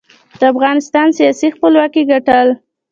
[0.39, 2.47] د افغانستان سیاسي خپلواکۍ ګټل.